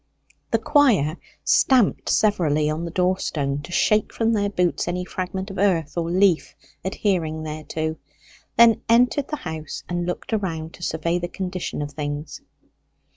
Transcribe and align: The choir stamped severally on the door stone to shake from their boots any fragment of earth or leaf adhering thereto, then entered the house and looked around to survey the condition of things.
The 0.49 0.57
choir 0.57 1.17
stamped 1.43 2.09
severally 2.09 2.71
on 2.71 2.85
the 2.85 2.89
door 2.89 3.19
stone 3.19 3.61
to 3.61 3.71
shake 3.71 4.11
from 4.11 4.33
their 4.33 4.49
boots 4.49 4.87
any 4.87 5.05
fragment 5.05 5.51
of 5.51 5.59
earth 5.59 5.95
or 5.95 6.09
leaf 6.09 6.55
adhering 6.83 7.43
thereto, 7.43 7.97
then 8.57 8.81
entered 8.89 9.27
the 9.27 9.35
house 9.35 9.83
and 9.87 10.07
looked 10.07 10.33
around 10.33 10.73
to 10.73 10.81
survey 10.81 11.19
the 11.19 11.27
condition 11.27 11.83
of 11.83 11.91
things. 11.91 12.41